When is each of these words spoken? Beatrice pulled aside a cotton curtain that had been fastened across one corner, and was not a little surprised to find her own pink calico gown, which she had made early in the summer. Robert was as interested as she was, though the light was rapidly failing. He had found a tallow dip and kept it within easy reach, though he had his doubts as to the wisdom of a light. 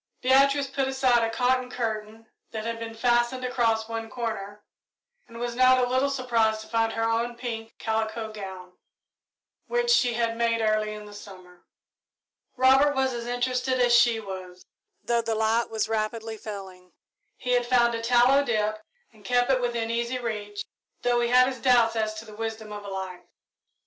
Beatrice 0.23 0.65
pulled 0.65 0.87
aside 0.87 1.23
a 1.23 1.29
cotton 1.29 1.69
curtain 1.69 2.25
that 2.49 2.65
had 2.65 2.79
been 2.79 2.95
fastened 2.95 3.45
across 3.45 3.87
one 3.87 4.09
corner, 4.09 4.63
and 5.27 5.37
was 5.37 5.53
not 5.53 5.77
a 5.77 5.87
little 5.87 6.09
surprised 6.09 6.61
to 6.61 6.67
find 6.67 6.93
her 6.93 7.03
own 7.07 7.35
pink 7.35 7.75
calico 7.77 8.31
gown, 8.33 8.71
which 9.67 9.91
she 9.91 10.15
had 10.15 10.35
made 10.37 10.59
early 10.59 10.91
in 10.91 11.05
the 11.05 11.13
summer. 11.13 11.65
Robert 12.57 12.95
was 12.95 13.13
as 13.13 13.27
interested 13.27 13.79
as 13.79 13.93
she 13.95 14.19
was, 14.19 14.65
though 15.03 15.21
the 15.21 15.35
light 15.35 15.69
was 15.69 15.87
rapidly 15.87 16.35
failing. 16.35 16.93
He 17.37 17.51
had 17.51 17.67
found 17.67 17.93
a 17.93 18.01
tallow 18.01 18.43
dip 18.43 18.81
and 19.13 19.23
kept 19.23 19.51
it 19.51 19.61
within 19.61 19.91
easy 19.91 20.17
reach, 20.17 20.65
though 21.03 21.19
he 21.19 21.29
had 21.29 21.45
his 21.47 21.59
doubts 21.59 21.95
as 21.95 22.15
to 22.15 22.25
the 22.25 22.33
wisdom 22.35 22.71
of 22.73 22.83
a 22.83 22.89
light. 22.89 23.27